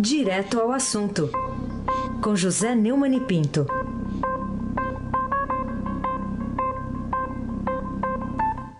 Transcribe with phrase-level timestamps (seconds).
[0.00, 1.28] Direto ao assunto,
[2.22, 3.66] com José Neumann e Pinto.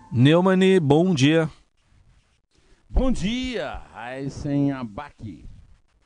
[0.09, 1.49] Neumani, bom dia.
[2.89, 5.45] Bom dia, Aysen Abac,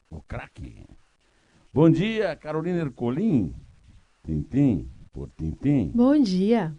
[0.09, 0.83] o craque.
[1.71, 3.53] Bom dia, Carolina Ercolim,
[4.25, 5.91] Tintim, por Tintim.
[5.93, 6.75] Bom dia.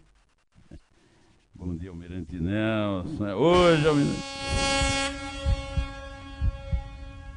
[1.53, 3.27] Bom dia, Almirante Nelson.
[3.27, 4.19] É hoje, Almirante.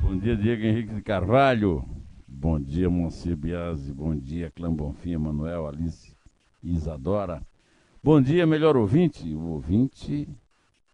[0.08, 1.84] Bom dia, Diego Henrique de Carvalho.
[2.26, 3.92] Bom dia, Monsieur Biasi.
[3.92, 6.16] Bom dia, Clã Bonfim, Manuel, Alice
[6.64, 7.42] Isadora.
[8.02, 10.26] Bom dia, melhor ouvinte, o ouvinte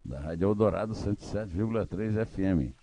[0.05, 2.74] da Rádio Eldorado 107,3 FM.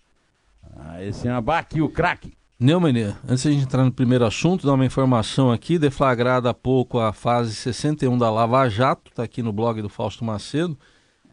[0.74, 2.32] Ah, esse é abaque, o craque.
[2.58, 6.54] Neumann, antes de a gente entrar no primeiro assunto, dar uma informação aqui, deflagrada há
[6.54, 10.78] pouco a fase 61 da Lava Jato, está aqui no blog do Fausto Macedo,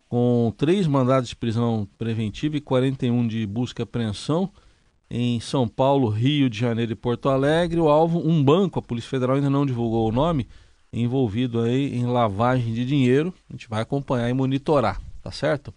[0.10, 4.52] com três mandados de prisão preventiva e 41 de busca e apreensão
[5.10, 7.80] em São Paulo, Rio de Janeiro e Porto Alegre.
[7.80, 10.48] O alvo, um banco, a Polícia Federal ainda não divulgou o nome,
[10.94, 13.34] envolvido aí em lavagem de dinheiro.
[13.50, 15.74] A gente vai acompanhar e monitorar, tá certo?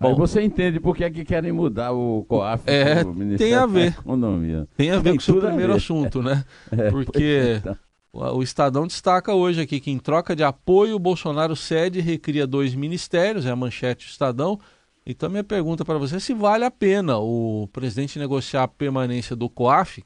[0.00, 3.02] Bom, Aí você entende por que é que querem mudar o COAF é,
[3.36, 3.88] tem a ver.
[3.88, 4.68] Economia.
[4.76, 6.44] Tem a ver tem com o seu primeiro assunto, né?
[6.70, 7.76] É, Porque então.
[8.12, 12.46] o Estadão destaca hoje aqui que em troca de apoio o Bolsonaro cede e recria
[12.46, 14.60] dois ministérios, é a manchete do Estadão.
[15.10, 19.34] Então minha pergunta para você é se vale a pena o presidente negociar a permanência
[19.34, 20.04] do COAF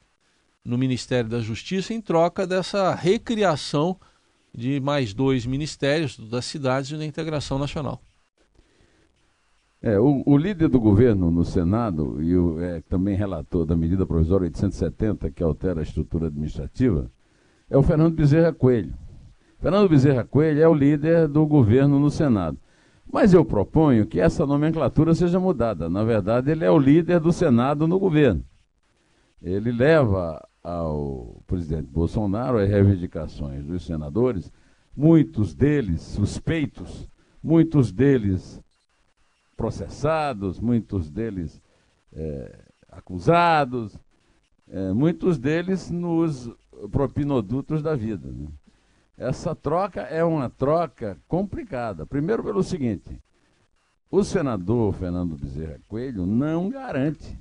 [0.63, 3.99] no Ministério da Justiça em troca dessa recriação
[4.55, 8.01] de mais dois ministérios das cidades e da integração nacional.
[9.81, 14.05] É, o, o, líder do governo no Senado e o, é, também relator da medida
[14.05, 17.11] provisória 870, que altera a estrutura administrativa,
[17.69, 18.93] é o Fernando Bezerra Coelho.
[19.59, 22.57] Fernando Bezerra Coelho é o líder do governo no Senado.
[23.11, 25.89] Mas eu proponho que essa nomenclatura seja mudada.
[25.89, 28.43] Na verdade, ele é o líder do Senado no governo.
[29.41, 34.51] Ele leva ao presidente Bolsonaro as reivindicações dos senadores,
[34.95, 37.09] muitos deles suspeitos,
[37.43, 38.61] muitos deles
[39.57, 41.61] processados, muitos deles
[42.13, 42.59] é,
[42.89, 43.97] acusados,
[44.69, 46.49] é, muitos deles nos
[46.89, 48.29] propinodutos da vida.
[48.29, 48.47] Né?
[49.23, 52.05] Essa troca é uma troca complicada.
[52.05, 53.21] Primeiro, pelo seguinte:
[54.11, 57.39] o senador Fernando Bezerra Coelho não garante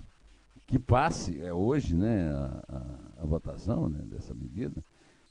[0.64, 4.82] que passe, é hoje né, a, a, a votação né, dessa medida,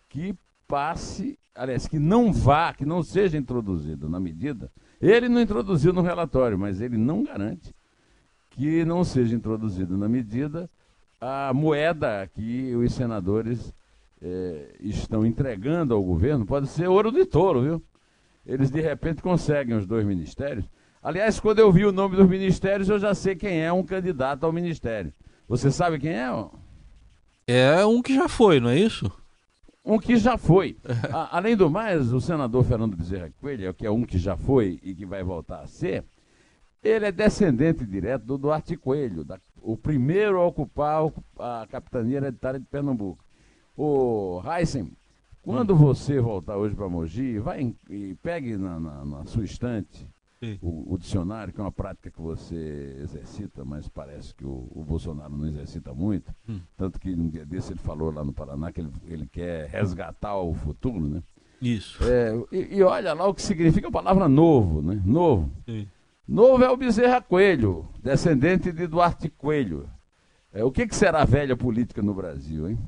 [0.10, 0.36] que
[0.68, 4.70] passe, aliás, que não vá, que não seja introduzido na medida.
[5.00, 7.74] Ele não introduziu no relatório, mas ele não garante
[8.52, 10.70] que não seja introduzido na medida
[11.20, 13.74] a moeda que os senadores
[14.22, 16.46] eh, estão entregando ao governo.
[16.46, 17.84] Pode ser ouro de touro, viu?
[18.46, 20.66] Eles de repente conseguem os dois ministérios.
[21.02, 24.46] Aliás, quando eu vi o nome dos ministérios, eu já sei quem é um candidato
[24.46, 25.14] ao ministério.
[25.48, 26.30] Você sabe quem é?
[27.48, 29.12] É um que já foi, não é isso?
[29.84, 30.78] um que já foi.
[31.12, 34.80] A, além do mais, o senador Fernando Bezerra Coelho, que é um que já foi
[34.84, 36.06] e que vai voltar a ser,
[36.84, 42.60] ele é descendente direto do Duarte Coelho, da, o primeiro a ocupar a capitania hereditária
[42.60, 43.24] de Pernambuco.
[43.76, 44.92] O Heisen,
[45.42, 50.08] quando você voltar hoje para Mogi, vai e pegue na, na, na sua estante
[50.62, 54.84] o, o, dicionário, que é uma prática que você exercita, mas parece que o, o
[54.84, 56.34] Bolsonaro não exercita muito.
[56.50, 56.60] Hum.
[56.76, 60.36] Tanto que um dia desse ele falou lá no Paraná que ele, ele quer resgatar
[60.38, 61.22] o futuro, né?
[61.62, 62.04] Isso.
[62.04, 65.00] É, e, e, olha lá o que significa a palavra novo, né?
[65.06, 65.52] Novo.
[65.66, 65.88] Sim.
[66.28, 69.88] Novo é o Bezerra Coelho, descendente de Duarte Coelho.
[70.52, 72.80] É, o que, que será a velha política no Brasil, hein?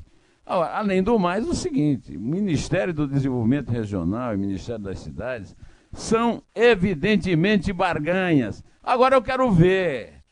[0.46, 5.56] Além do mais, o seguinte: o Ministério do Desenvolvimento Regional e Ministério das Cidades
[5.92, 8.62] são evidentemente barganhas.
[8.82, 10.22] Agora eu quero ver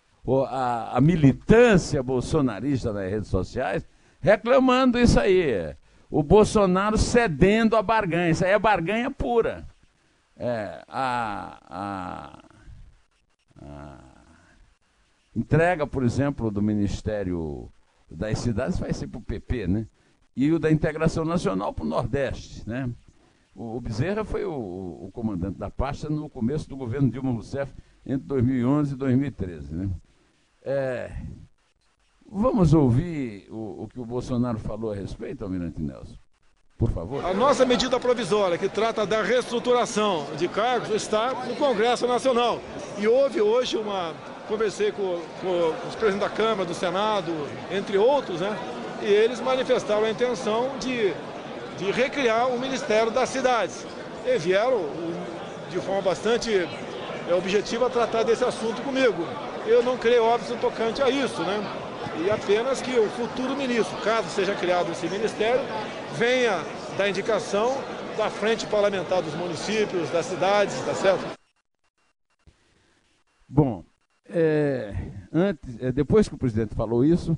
[0.49, 3.87] a, a militância bolsonarista nas redes sociais
[4.21, 5.75] reclamando isso aí.
[6.11, 8.31] O Bolsonaro cedendo a barganha.
[8.31, 9.67] Isso aí é barganha pura.
[10.37, 12.43] É, a, a,
[13.63, 13.99] a
[15.35, 17.73] entrega, por exemplo, do Ministério
[18.11, 19.87] das Cidades vai ser para o PP, né?
[20.37, 22.91] E o da Integração Nacional para o Nordeste, né?
[23.55, 27.73] O, Bezerra foi o, o, comandante da pasta no começo do governo Dilma Rousseff,
[28.05, 29.75] entre 2011 e 2013.
[29.75, 29.91] Né?
[30.63, 31.13] É,
[32.27, 36.17] vamos ouvir o, o que o Bolsonaro falou a respeito, Almirante Nelson?
[36.79, 37.25] Por favor.
[37.25, 42.59] A nossa medida provisória, que trata da reestruturação de cargos, está no Congresso Nacional.
[42.99, 44.15] E houve hoje uma.
[44.49, 47.31] Conversei com, com os presidentes da Câmara, do Senado,
[47.71, 48.82] entre outros, né?
[49.03, 51.13] E eles manifestaram a intenção de
[51.83, 53.87] de recriar o Ministério das Cidades.
[54.25, 54.85] E vieram
[55.71, 56.51] de forma bastante
[57.29, 59.27] é, objetiva tratar desse assunto comigo.
[59.67, 61.61] Eu não creio óbvio tocante a isso, né?
[62.25, 65.63] e apenas que o futuro ministro, caso seja criado esse ministério,
[66.15, 66.61] venha
[66.99, 67.73] da indicação
[68.17, 71.25] da frente parlamentar dos municípios, das cidades, tá certo?
[73.49, 73.83] Bom,
[74.29, 74.95] é,
[75.33, 77.37] antes, é, depois que o presidente falou isso,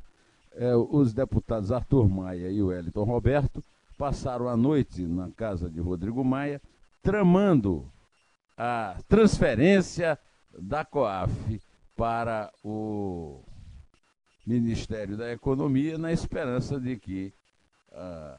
[0.57, 3.63] é, os deputados Arthur Maia e Wellington Roberto
[3.97, 6.61] passaram a noite na casa de Rodrigo Maia,
[7.03, 7.91] tramando
[8.57, 10.19] a transferência
[10.57, 11.61] da COAF
[11.97, 13.41] para o
[14.47, 17.33] Ministério da Economia, na esperança de que
[17.93, 18.39] uh,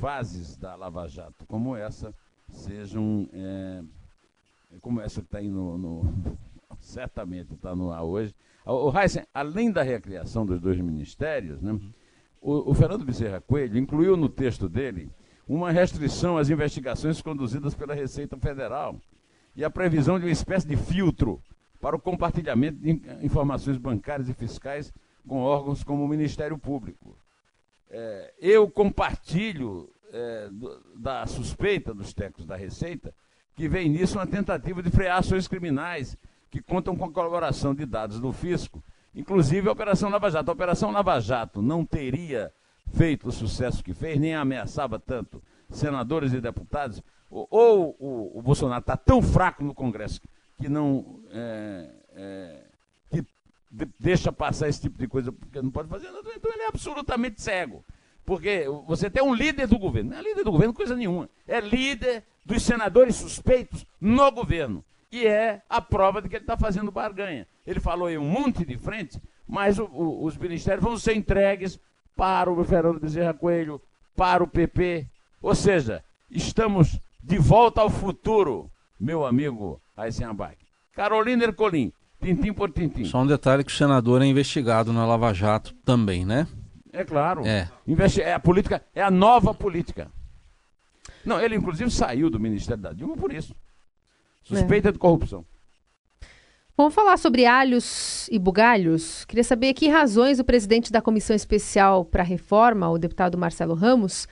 [0.00, 2.14] fases da Lava Jato como essa
[2.50, 3.82] sejam é,
[4.80, 6.36] como essa que está aí no, no
[6.84, 8.34] certamente está no ar hoje.
[8.64, 11.78] O, Heisen, além da recriação dos dois ministérios, né,
[12.40, 15.10] o, o Fernando Bezerra Coelho incluiu no texto dele
[15.46, 18.98] uma restrição às investigações conduzidas pela Receita Federal
[19.54, 21.42] e a previsão de uma espécie de filtro
[21.80, 24.92] para o compartilhamento de informações bancárias e fiscais
[25.28, 27.16] com órgãos como o Ministério Público.
[27.90, 33.14] É, eu compartilho é, do, da suspeita dos técnicos da Receita
[33.54, 36.16] que vem nisso uma tentativa de frear ações criminais
[36.54, 38.80] que contam com a colaboração de dados do fisco,
[39.12, 40.50] inclusive a Operação Lava Jato.
[40.52, 42.52] A Operação Lava Jato não teria
[42.92, 48.42] feito o sucesso que fez, nem ameaçava tanto senadores e deputados, ou, ou o, o,
[48.42, 50.20] Bolsonaro está tão fraco no Congresso
[50.56, 52.64] que não é, é,
[53.10, 53.24] que
[53.98, 57.84] deixa passar esse tipo de coisa porque não pode fazer, então ele é absolutamente cego.
[58.24, 61.60] Porque você tem um líder do governo, não é líder do governo coisa nenhuma, é
[61.60, 64.84] líder dos senadores suspeitos no governo.
[65.14, 67.46] E é a prova de que ele está fazendo barganha.
[67.64, 71.78] Ele falou em um monte de frente, mas o, o, os ministérios vão ser entregues
[72.16, 73.80] para o Fernando Bezerra Coelho,
[74.16, 75.06] para o PP.
[75.40, 78.68] Ou seja, estamos de volta ao futuro,
[78.98, 80.56] meu amigo Eisenbach.
[80.92, 83.04] Carolina Ercolim, tintim por tintim.
[83.04, 86.48] Só um detalhe que o senador é investigado na Lava Jato também, né?
[86.92, 87.46] É claro.
[87.46, 87.70] É.
[87.86, 90.10] Investi é a política, é a nova política.
[91.24, 93.54] Não, ele inclusive saiu do Ministério da Dilma por isso.
[94.44, 94.92] Suspeita é.
[94.92, 95.44] de corrupção.
[96.76, 99.24] Vamos falar sobre alhos e bugalhos.
[99.26, 103.74] Queria saber que razões o presidente da Comissão Especial para a Reforma, o deputado Marcelo
[103.74, 104.26] Ramos,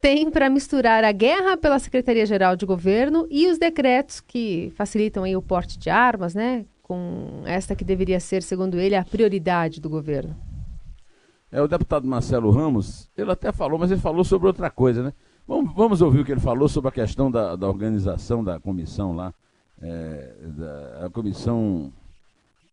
[0.00, 5.36] tem para misturar a guerra pela Secretaria-Geral de Governo e os decretos que facilitam aí
[5.36, 6.66] o porte de armas, né?
[6.82, 10.36] Com esta que deveria ser, segundo ele, a prioridade do governo.
[11.50, 15.12] É, o deputado Marcelo Ramos, ele até falou, mas ele falou sobre outra coisa, né?
[15.46, 19.14] Vamos, vamos ouvir o que ele falou sobre a questão da, da organização da comissão
[19.14, 19.32] lá
[19.80, 21.92] é, da a comissão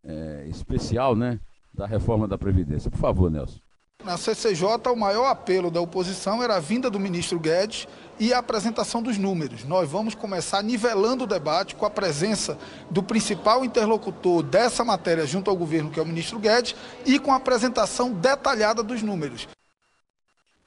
[0.04, 1.40] é, especial né,
[1.74, 2.90] da reforma da Previdência.
[2.90, 3.60] Por favor, Nelson.
[4.04, 7.88] Na CCJ, o maior apelo da oposição era a vinda do ministro Guedes
[8.20, 9.64] e a apresentação dos números.
[9.64, 12.58] Nós vamos começar nivelando o debate com a presença
[12.90, 16.76] do principal interlocutor dessa matéria junto ao governo, que é o ministro Guedes,
[17.06, 19.48] e com a apresentação detalhada dos números.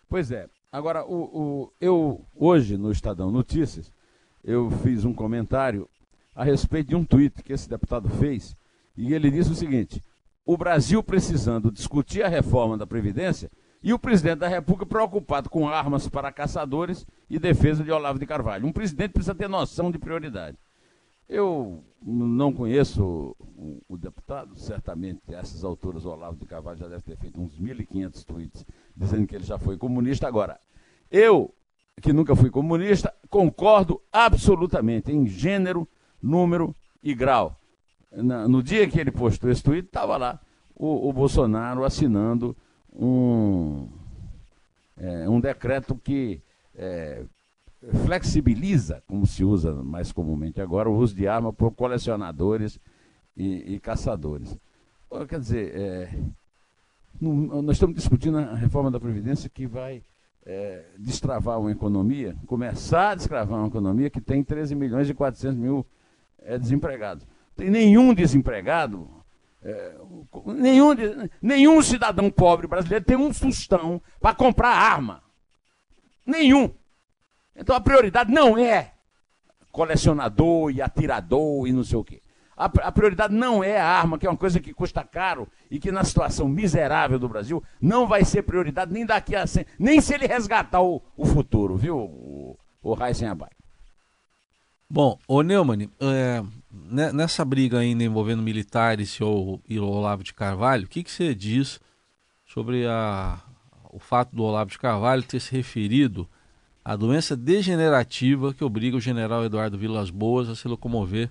[0.08, 0.46] Pois é.
[0.70, 3.90] Agora, o, o eu hoje no Estadão Notícias,
[4.44, 5.88] eu fiz um comentário
[6.34, 8.56] a respeito de um tweet que esse deputado fez,
[8.96, 10.02] e ele disse o seguinte:
[10.44, 13.50] o Brasil precisando discutir a reforma da Previdência
[13.82, 18.26] e o presidente da República preocupado com armas para caçadores e defesa de Olavo de
[18.26, 18.66] Carvalho.
[18.66, 20.56] Um presidente precisa ter noção de prioridade.
[21.28, 27.02] Eu não conheço o, o, deputado, certamente essas alturas o Olavo de Carvalho já deve
[27.02, 28.66] ter feito uns 1.500 tweets
[28.96, 30.28] dizendo que ele já foi comunista.
[30.28, 30.58] Agora,
[31.10, 31.54] eu,
[32.00, 35.88] que nunca fui comunista, concordo absolutamente em gênero,
[36.24, 37.56] número e grau.
[38.10, 40.40] Na, no dia que ele postou esse tweet, estava lá
[40.74, 42.56] o, o, Bolsonaro assinando
[42.92, 43.88] um,
[44.96, 46.40] é, um decreto que
[46.74, 47.24] é,
[48.04, 52.78] flexibiliza, como se usa mais comumente agora, o uso de arma por colecionadores
[53.36, 54.56] e, e caçadores.
[55.28, 56.18] Quer dizer, é,
[57.20, 60.02] nós estamos discutindo a reforma da Previdência que vai
[60.44, 65.56] é, destravar uma economia, começar a destravar uma economia que tem 13 milhões e 400
[65.56, 65.86] mil
[66.42, 67.26] é, desempregados.
[67.56, 69.08] Tem nenhum desempregado,
[69.62, 69.94] é,
[70.46, 70.90] nenhum,
[71.40, 75.22] nenhum cidadão pobre brasileiro tem um sustão para comprar arma.
[76.26, 76.74] Nenhum.
[77.56, 78.92] Então a prioridade não é
[79.70, 82.22] colecionador e atirador e não sei o quê.
[82.56, 85.80] A, a, prioridade não é a arma, que é uma coisa que custa caro e
[85.80, 90.00] que na situação miserável do Brasil não vai ser prioridade nem daqui a 100, nem
[90.00, 93.50] se ele resgatar o, o futuro, viu, o, o Heisen Abai.
[94.88, 96.42] Bom, o Neumann, é,
[97.12, 101.10] nessa briga ainda envolvendo militares e o, e o Olavo de Carvalho, o que, que
[101.10, 101.80] você diz
[102.46, 103.38] sobre a,
[103.90, 106.28] o fato do Olavo de Carvalho ter se referido
[106.84, 111.30] à doença degenerativa que obriga o general Eduardo Vilas Boas a se locomover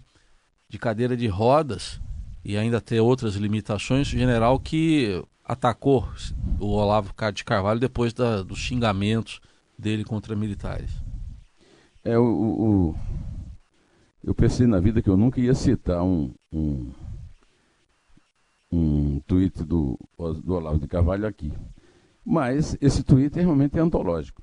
[0.68, 2.02] de cadeira de rodas
[2.44, 6.10] e ainda ter outras limitações, general que atacou
[6.60, 9.40] o Olavo de Carvalho depois da, dos xingamentos
[9.78, 10.92] dele contra militares.
[12.04, 12.96] É, o, o,
[14.24, 16.92] eu pensei na vida que eu nunca ia citar um, um,
[18.72, 20.00] um tweet do,
[20.44, 21.51] do Olavo de Carvalho aqui.
[22.25, 24.42] Mas esse tweet realmente é antológico.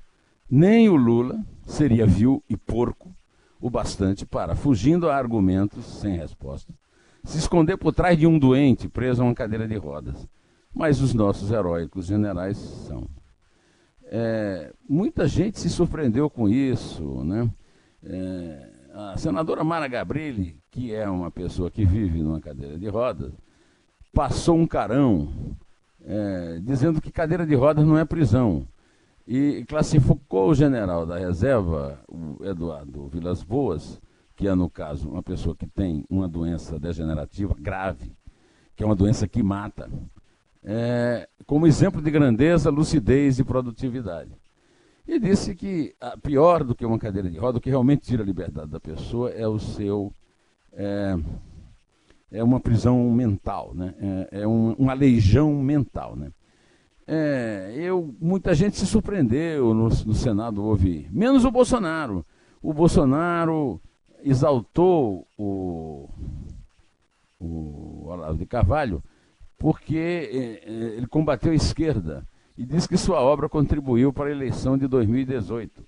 [0.49, 3.15] Nem o Lula seria vil e porco
[3.59, 6.73] o bastante para, fugindo a argumentos sem resposta,
[7.23, 10.27] se esconder por trás de um doente preso a uma cadeira de rodas.
[10.73, 13.07] Mas os nossos heróicos generais são.
[14.05, 17.49] É, muita gente se surpreendeu com isso, né?
[18.03, 23.33] É, a senadora Mara Gabrilli, que é uma pessoa que vive numa cadeira de rodas,
[24.13, 25.29] passou um carão
[26.03, 28.67] é, dizendo que cadeira de rodas não é prisão.
[29.27, 34.01] E classificou o general da reserva, o Eduardo Vilas Boas,
[34.35, 38.11] que é, no caso, uma pessoa que tem uma doença degenerativa grave,
[38.75, 39.89] que é uma doença que mata,
[40.63, 44.31] é, como exemplo de grandeza, lucidez e produtividade.
[45.07, 48.23] E disse que a, pior do que uma cadeira de roda, o que realmente tira
[48.23, 50.13] a liberdade da pessoa é o seu.
[50.73, 51.17] É,
[52.31, 53.93] é uma prisão mental, né?
[53.99, 56.15] é, é um, uma legião mental.
[56.15, 56.31] Né?
[57.05, 62.25] É, eu, muita gente se surpreendeu no, no Senado ouvir, menos o Bolsonaro.
[62.61, 63.81] O Bolsonaro
[64.23, 66.07] exaltou o,
[67.37, 69.03] o Olavo de Carvalho
[69.57, 72.25] porque é, é, ele combateu a esquerda
[72.61, 75.83] e diz que sua obra contribuiu para a eleição de 2018.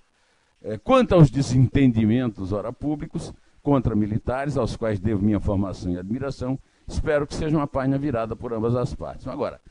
[0.64, 6.58] É, quanto aos desentendimentos, ora públicos, contra militares, aos quais devo minha formação e admiração,
[6.88, 9.28] espero que seja uma página virada por ambas as partes.
[9.28, 9.62] Agora,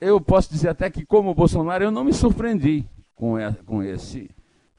[0.00, 2.84] eu posso dizer até que, como Bolsonaro, eu não me surpreendi
[3.14, 4.28] com, com esse.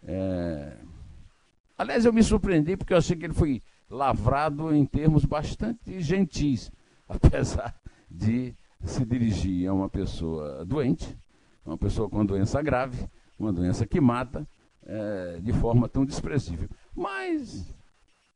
[0.03, 0.73] É...
[1.77, 6.69] Aliás, eu me surpreendi porque eu achei que ele foi lavrado em termos bastante gentis,
[7.07, 7.73] apesar
[8.11, 8.53] de
[8.85, 11.17] se dirigir a uma pessoa doente,
[11.65, 14.47] uma pessoa com doença grave, uma doença que mata,
[14.85, 16.69] é, de forma tão desprezível.
[16.95, 17.73] Mas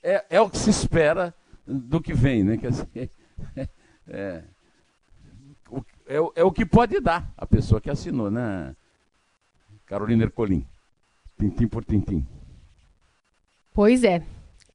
[0.03, 1.34] é, é, o que se espera
[1.65, 2.58] do que vem, né?
[2.58, 3.12] Quer dizer,
[4.08, 4.44] é,
[6.08, 8.75] é, é, o que pode dar a pessoa que assinou, né?
[9.86, 10.65] Carolina Ercolim,
[11.38, 12.25] tintim por tintim.
[13.74, 14.24] Pois é.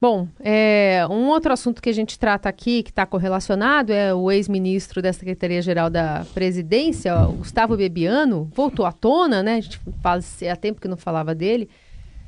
[0.04, 4.30] Bom, é, um outro assunto que a gente trata aqui, que está correlacionado, é o
[4.30, 9.54] ex-ministro da Secretaria-Geral da Presidência, Gustavo Bebiano, voltou à tona, né?
[9.54, 10.20] A gente fala
[10.52, 11.70] há tempo que não falava dele.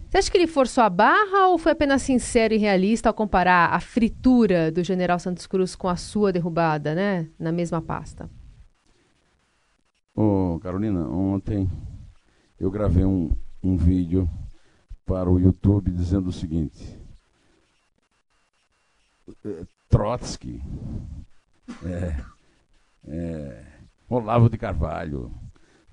[0.08, 3.70] Você acha que ele forçou a barra ou foi apenas sincero e realista ao comparar
[3.70, 7.28] a fritura do general Santos Cruz com a sua derrubada, né?
[7.38, 8.30] Na mesma pasta?
[10.14, 11.68] Ô, Carolina, ontem
[12.58, 14.26] eu gravei um, um vídeo
[15.04, 17.04] para o YouTube dizendo o seguinte
[19.88, 20.62] Trotsky,
[21.84, 22.16] é,
[23.08, 23.64] é,
[24.08, 25.32] Olavo de Carvalho.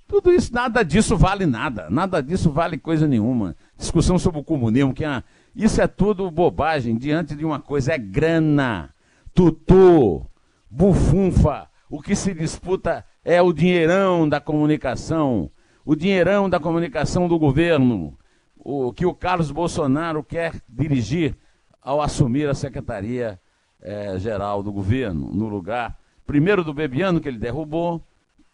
[0.07, 3.55] Tudo isso, nada disso vale nada, nada disso vale coisa nenhuma.
[3.77, 5.23] Discussão sobre o comunismo, que é,
[5.55, 8.93] isso é tudo bobagem diante de uma coisa, é grana,
[9.33, 10.25] tutu,
[10.69, 11.67] bufunfa.
[11.89, 15.49] O que se disputa é o dinheirão da comunicação,
[15.85, 18.17] o dinheirão da comunicação do governo,
[18.55, 21.35] o que o Carlos Bolsonaro quer dirigir
[21.83, 23.39] ao assumir a Secretaria
[23.81, 28.01] é, Geral do Governo, no lugar, primeiro do Bebiano, que ele derrubou,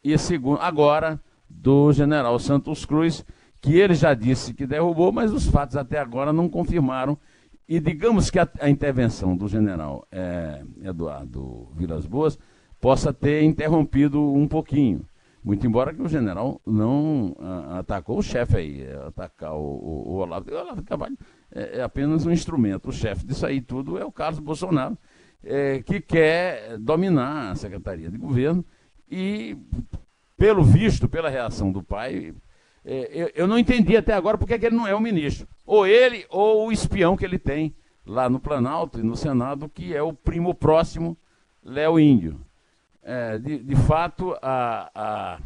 [0.04, 3.24] e segundo, agora do general Santos Cruz,
[3.62, 7.18] que ele já disse que derrubou, mas os fatos até agora não confirmaram.
[7.68, 12.40] E digamos que a, a intervenção do general é, Eduardo Vilas Boas
[12.80, 15.06] possa ter interrompido um pouquinho.
[15.44, 20.14] Muito embora que o general não a, atacou o chefe aí, atacar o, o, o
[20.16, 20.50] Olavo.
[20.50, 21.18] O Olavo Carvalho
[21.54, 22.90] é, é apenas um instrumento.
[22.90, 24.98] O chefe disso aí tudo é o Carlos Bolsonaro,
[25.44, 28.64] é, que quer dominar a Secretaria de Governo
[29.10, 29.58] e,
[30.38, 32.34] pelo visto, pela reação do pai,
[32.86, 35.48] é, eu, eu, não entendi até agora porque é que ele não é o ministro.
[35.66, 37.76] Ou ele ou o espião que ele tem
[38.06, 41.18] lá no Planalto e no Senado, que é o primo próximo,
[41.64, 42.40] Léo Índio.
[43.04, 45.40] É, de, de, fato, a, a,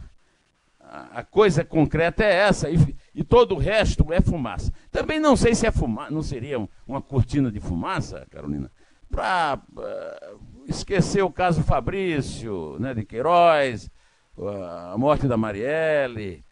[1.20, 2.70] a coisa concreta é essa.
[2.70, 2.78] E,
[3.14, 4.72] e todo o resto é fumaça.
[4.92, 8.72] Também não sei se é fumaça, não seria uma cortina de fumaça, Carolina,
[9.10, 10.34] para uh, eh,
[10.68, 13.92] esquecer o caso Fabrício, né, de Queiroz,
[14.36, 14.48] uh,
[14.94, 16.44] a morte da Marielle,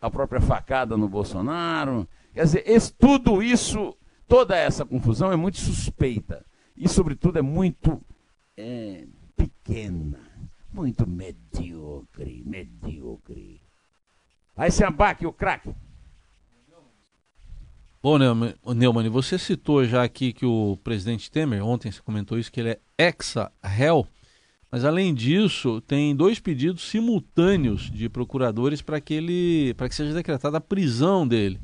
[0.00, 2.08] a própria facada no Bolsonaro.
[2.34, 3.96] Quer dizer, esse, tudo isso,
[4.26, 6.44] toda essa confusão é muito suspeita.
[6.76, 8.00] E, sobretudo, é muito
[8.56, 9.06] é,
[9.36, 10.20] pequena,
[10.72, 13.60] muito medíocre, medíocre.
[14.56, 15.72] Aí se abaque o craque.
[18.08, 18.16] Bom,
[18.74, 22.70] Neumann, você citou já aqui que o presidente Temer, ontem você comentou isso, que ele
[22.70, 24.06] é exa-réu
[24.72, 30.14] Mas além disso, tem dois pedidos simultâneos de procuradores para que ele, para que seja
[30.14, 31.60] decretada a prisão dele.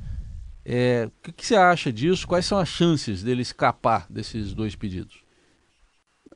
[0.67, 2.29] É, o que, que, você acha disso?
[2.29, 5.25] Quais são as chances dele escapar desses dois pedidos?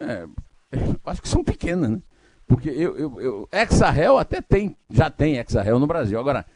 [0.01, 0.27] É,
[1.05, 2.03] acho que são pequenas, né?
[2.47, 6.19] Porque eu, eu, eu ex-réu até tem, já tem ex-réu no Brasil.
[6.19, 6.47] Agora,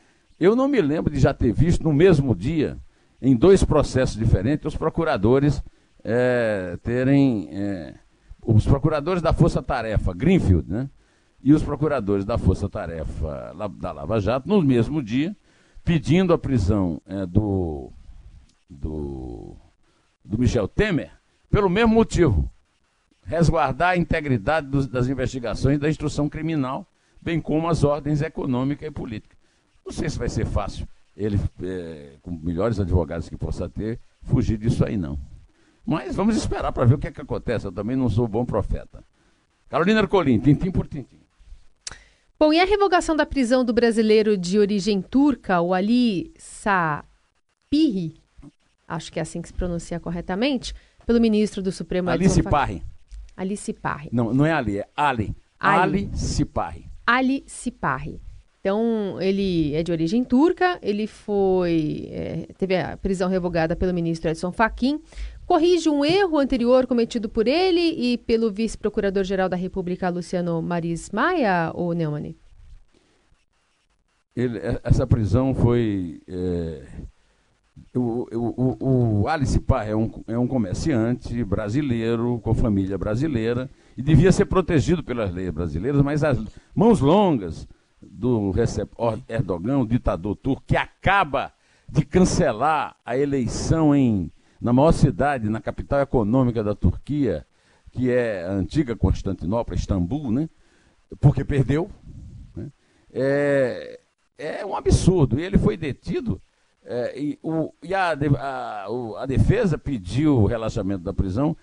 [0.40, 2.78] eu não me lembro de já ter visto no mesmo dia,
[3.22, 5.62] em dois processos diferentes, os procuradores
[6.02, 7.94] é, terem é,
[8.44, 10.90] os procuradores da Força Tarefa, Greenfield, né?
[11.40, 15.36] E os procuradores da Força Tarefa da Lava Jato, no mesmo dia,
[15.84, 17.92] pedindo a prisão é, do,
[18.68, 19.56] do,
[20.24, 21.12] do Michel Temer,
[21.48, 22.50] pelo mesmo motivo.
[23.24, 26.86] Resguardar a integridade dos, das investigações da instrução criminal,
[27.20, 29.36] bem como as ordens econômica e política.
[29.84, 34.58] Não sei se vai ser fácil ele, é, com melhores advogados que possa ter, fugir
[34.58, 35.18] disso aí, não.
[35.84, 37.66] Mas vamos esperar para ver o que, é que acontece.
[37.66, 39.04] Eu também não sou bom profeta.
[39.68, 41.20] Carolina Ercolim, tintim por tintim.
[42.38, 48.20] Bom, e a revogação da prisão do brasileiro de origem turca, o Ali Sapiri,
[48.86, 50.74] acho que é assim que se pronuncia corretamente,
[51.06, 52.10] pelo ministro do Supremo...
[52.10, 52.82] Ali Siparri.
[53.36, 54.08] Ali Siparri.
[54.12, 55.34] Não, não é Ali, é Ali.
[55.58, 56.90] Ali, Ali Siparri.
[57.06, 58.20] Ali Siparri.
[58.64, 64.30] Então, ele é de origem turca, ele foi é, teve a prisão revogada pelo ministro
[64.30, 65.00] Edson Fachin,
[65.44, 71.72] corrige um erro anterior cometido por ele e pelo vice-procurador-geral da República, Luciano Maris Maia,
[71.74, 72.36] ou Neumann?
[74.36, 76.20] Ele, é, essa prisão foi...
[76.28, 76.86] É,
[77.96, 84.02] o, o, o, Alice Parra é um, é um comerciante brasileiro, com família brasileira, e
[84.02, 86.38] devia ser protegido pelas leis brasileiras, mas as
[86.72, 87.66] mãos longas
[88.10, 88.92] do Recep
[89.28, 91.52] Erdogan, o ditador turco, que acaba
[91.88, 94.30] de cancelar a eleição em,
[94.60, 97.46] na maior cidade, na capital econômica da Turquia,
[97.90, 100.48] que é a antiga Constantinopla, Istambul, né?
[101.20, 101.90] porque perdeu.
[102.56, 102.72] Né?
[103.12, 104.00] É,
[104.38, 105.38] é um absurdo.
[105.38, 106.40] E ele foi detido.
[106.84, 108.86] É, e o, e a, a,
[109.22, 111.56] a, defesa pediu o relaxamento da prisão.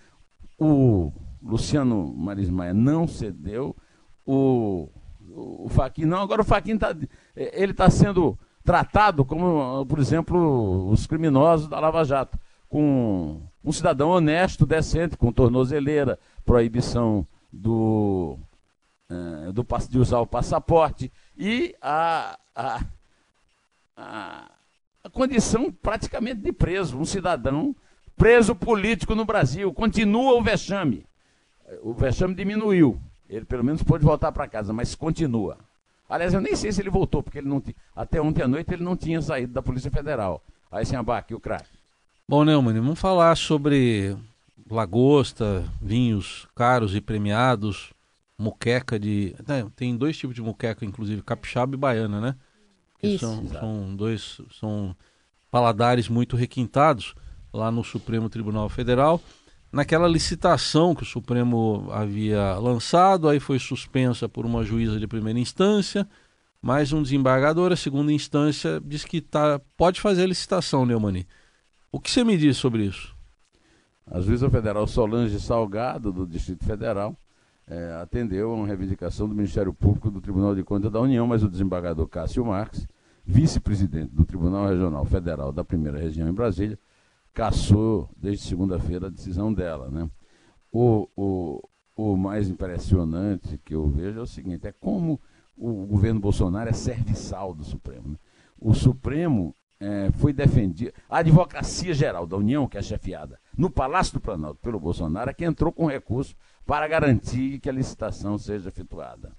[0.57, 1.11] O
[1.41, 3.75] Luciano Marismaia não cedeu.
[4.25, 4.89] O
[5.35, 6.21] o Faquin não.
[6.21, 6.95] Agora o Faquin tá,
[7.35, 12.37] ele está sendo tratado como, por exemplo, os criminosos da Lava Jato,
[12.67, 18.37] com um cidadão honesto, decente, com tornozeleira, proibição do,
[19.09, 22.85] é, do de usar o passaporte e a, a,
[23.97, 24.51] a,
[25.03, 27.75] a condição praticamente de preso, um cidadão
[28.15, 29.73] preso político no Brasil.
[29.73, 31.05] Continua o vexame.
[31.81, 33.01] O vexame diminuiu.
[33.29, 35.57] Ele pelo menos pôde voltar para casa, mas continua.
[36.09, 37.61] Aliás, eu nem sei se ele voltou, porque ele não
[37.95, 40.41] até ontem à noite ele não tinha saído da Polícia Federal.
[40.71, 41.69] Aí sem abaque, o craque.
[42.27, 44.15] Bom, Neumann, vamos falar sobre
[44.69, 47.91] lagosta, vinhos caros e premiados,
[48.37, 49.35] muqueca de.
[49.75, 52.35] Tem dois tipos de muqueca, inclusive, capixaba e baiana, né?
[52.99, 53.25] Que Isso.
[53.25, 54.41] São, são dois.
[54.59, 54.95] São
[55.51, 57.15] paladares muito requintados
[57.51, 59.21] lá no Supremo Tribunal Federal
[59.71, 65.39] naquela licitação que o Supremo havia lançado, aí foi suspensa por uma juíza de primeira
[65.39, 66.07] instância,
[66.61, 71.27] mas um desembargador, a segunda instância, diz que tá, pode fazer a licitação, Neumani.
[71.91, 73.15] O que você me diz sobre isso?
[74.05, 77.15] A juíza federal Solange Salgado, do Distrito Federal,
[77.67, 81.43] é, atendeu a uma reivindicação do Ministério Público do Tribunal de Contas da União, mas
[81.43, 82.87] o desembargador Cássio Marques,
[83.23, 86.79] vice-presidente do Tribunal Regional Federal da Primeira Região em Brasília,
[87.39, 89.89] cassou desde segunda-feira a decisão dela.
[89.89, 90.09] Né?
[90.69, 95.21] O, o, o mais impressionante que eu vejo é o seguinte: é como
[95.55, 98.09] o governo Bolsonaro é serviçal do Supremo.
[98.09, 98.17] Né?
[98.59, 100.91] O Supremo é, foi defendido.
[101.09, 105.33] A Advocacia Geral da União, que é chefiada no Palácio do Planalto pelo Bolsonaro, é
[105.33, 109.31] que entrou com recurso para garantir que a licitação seja efetuada.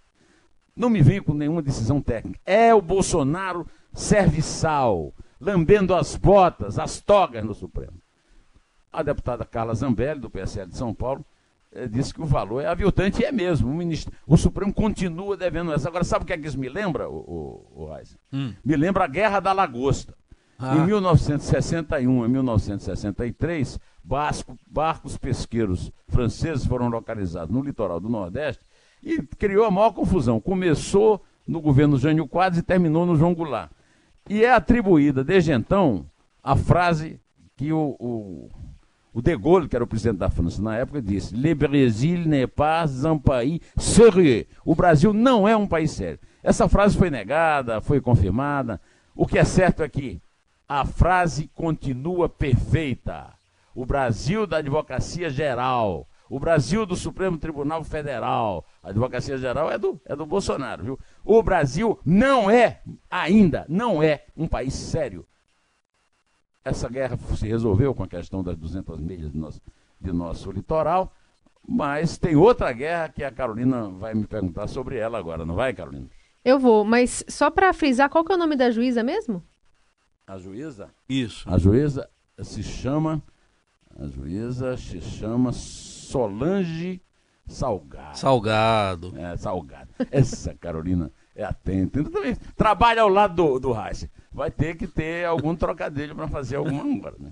[0.75, 2.41] Não me venha com nenhuma decisão técnica.
[2.47, 7.95] É o Bolsonaro serviçal lambendo as botas, as togas no Supremo.
[8.93, 11.25] A deputada Carla Zambelli, do PSL de São Paulo,
[11.73, 13.71] eh, disse que o valor é aviltante e é mesmo.
[13.71, 15.89] O, ministro, o Supremo continua devendo essa.
[15.89, 17.15] Agora, sabe o que é que isso me lembra, o,
[17.75, 17.97] o, o
[18.33, 18.53] hum.
[18.65, 20.15] Me lembra a Guerra da Lagosta.
[20.59, 20.77] Ah.
[20.77, 28.63] Em 1961 e 1963, basco, barcos pesqueiros franceses foram localizados no litoral do Nordeste
[29.03, 30.41] e criou a maior confusão.
[30.41, 33.71] Começou no governo Jânio Quadros e terminou no João Goulart.
[34.29, 36.07] E é atribuída, desde então,
[36.43, 37.21] a frase
[37.57, 38.51] que o, o,
[39.13, 42.47] o De Gaulle, que era o presidente da França na época, disse: Le Brésil n'est
[42.47, 44.47] pas un pays sérieux.
[44.65, 46.19] O Brasil não é um país sério.
[46.43, 48.81] Essa frase foi negada, foi confirmada.
[49.15, 50.21] O que é certo é que
[50.69, 53.35] a frase continua perfeita.
[53.75, 58.65] O Brasil da advocacia geral, O Brasil do Supremo Tribunal Federal.
[58.85, 60.99] A Advocacia Geral é do, é do Bolsonaro, viu?
[61.25, 65.27] O Brasil não é, ainda, não é um país sério.
[66.65, 69.61] Essa guerra se resolveu com a questão das 200 milhas de nosso,
[70.01, 71.13] de nosso litoral,
[71.67, 75.75] mas tem outra guerra que a Carolina vai me perguntar sobre ela agora, não vai,
[75.75, 76.07] Carolina?
[76.45, 79.43] Eu vou, mas só para frisar, qual que é o nome da juíza mesmo?
[80.25, 80.91] A juíza?
[81.09, 81.51] Isso.
[81.51, 82.09] A juíza
[82.41, 83.21] se chama.
[83.99, 85.51] A juíza se chama
[86.11, 87.01] Solange
[87.47, 88.19] Salgado.
[88.19, 89.15] Salgado.
[89.17, 89.89] É, Salgado.
[90.11, 92.03] Essa Carolina é atenta.
[92.03, 94.09] Também trabalha ao lado do, do Reis.
[94.33, 97.31] Vai ter que ter algum trocadilho para fazer alguma agora, né?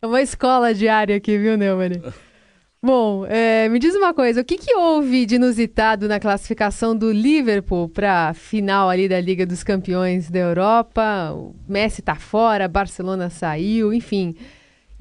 [0.00, 2.02] É uma escola diária aqui, viu, Neumann?
[2.82, 7.12] Bom, é, me diz uma coisa, o que, que houve de inusitado na classificação do
[7.12, 11.32] Liverpool para a final ali da Liga dos Campeões da Europa?
[11.32, 14.34] O Messi está fora, Barcelona saiu, enfim.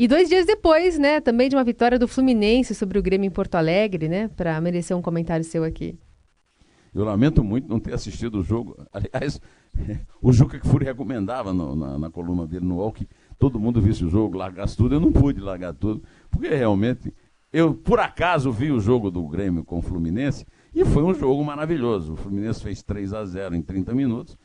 [0.02, 3.30] E dois dias depois, né, também de uma vitória do Fluminense sobre o Grêmio em
[3.30, 5.96] Porto Alegre, né, para merecer um comentário seu aqui.
[6.92, 8.76] Eu lamento muito não ter assistido o jogo.
[8.92, 9.40] Aliás,
[10.20, 13.80] o Juca que Furi recomendava no, na, na, coluna dele no UOL que todo mundo
[13.80, 14.96] visse o jogo, largasse tudo.
[14.96, 17.14] Eu não pude largar tudo, porque realmente
[17.54, 21.46] eu, por acaso, vi o jogo do Grêmio com o Fluminense e foi um jogo
[21.46, 22.14] maravilhoso.
[22.14, 24.36] O Fluminense fez 3 a 0 em 30 minutos.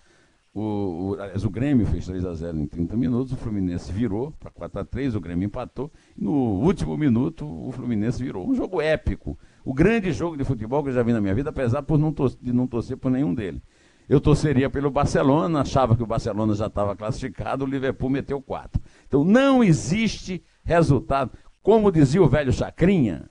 [0.59, 4.33] O, o, aliás, o Grêmio fez 3 a 0 em 30 minutos, o Fluminense virou
[4.41, 5.93] para 4 a 3 o Grêmio empatou.
[6.17, 8.49] No último minuto, o Fluminense virou.
[8.49, 9.39] Um jogo épico.
[9.63, 12.11] O grande jogo de futebol que eu já vi na minha vida, apesar por não
[12.11, 13.61] de não torcer por nenhum dele.
[14.09, 18.81] Eu torceria pelo Barcelona, achava que o Barcelona já estava classificado, o Liverpool meteu 4.
[19.07, 21.33] Então não existe resultado.
[21.63, 23.29] Como dizia o velho Chacrinha,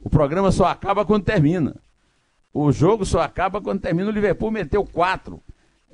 [0.00, 1.76] o programa só acaba quando termina.
[2.54, 4.08] O jogo só acaba quando termina.
[4.08, 5.42] O Liverpool meteu quatro.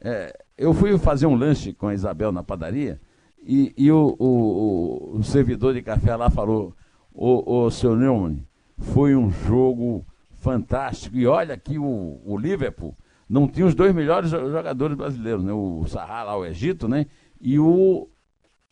[0.05, 3.01] É, eu fui fazer um lanche com a Isabel na padaria
[3.43, 6.77] e, e o, o, o, servidor de café lá falou:
[7.11, 8.47] Ô, ô seu Neumann,
[8.79, 11.17] foi um jogo fantástico.
[11.17, 12.95] E olha que o, o Liverpool
[13.27, 15.53] não tinha os dois melhores jogadores brasileiros, né?
[15.55, 17.07] O Sahara lá, o Egito, né?
[17.41, 18.07] E o,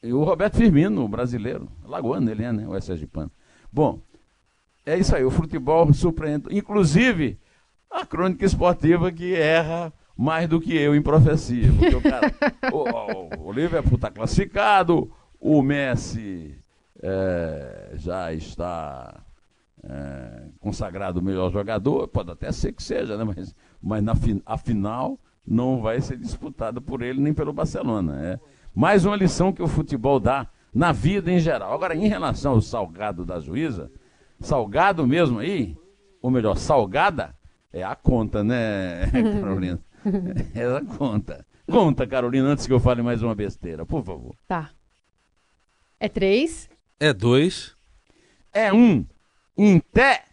[0.03, 1.67] e o Roberto Firmino, brasileiro.
[1.83, 2.69] Lagoano ele é, né?
[2.69, 3.31] O Sergipano.
[3.73, 4.03] Bom,
[4.85, 5.25] é isso aí.
[5.25, 6.47] O futebol surpreende.
[6.51, 7.39] Inclusive,
[7.91, 11.71] a crônica esportiva que erra mais do que eu em profecia.
[11.73, 12.33] Porque o cara.
[12.73, 16.55] o, o, Liverpool está classificado, o Messi
[17.03, 19.23] é, já está
[19.83, 22.09] é, consagrado o melhor jogador.
[22.09, 23.25] Pode até ser que seja, né?
[23.25, 24.13] Mas, mas na,
[24.47, 28.21] a final não vai ser disputada por ele nem pelo Barcelona.
[28.23, 28.41] É
[28.75, 31.75] mais uma lição que o futebol dá na vida em geral.
[31.75, 33.91] Agora, em relação ao salgado da juíza,
[34.41, 35.77] salgado mesmo aí,
[36.21, 37.35] ou melhor, salgada,
[37.73, 39.81] é a conta, né, Carolina?
[40.55, 41.47] é a conta.
[41.71, 44.35] Conta, Carolina, antes que eu fale mais uma besteira, por favor.
[44.47, 44.71] Tá.
[45.99, 46.69] É três?
[46.99, 47.77] É dois.
[48.53, 49.07] É um.
[49.57, 50.25] Em té.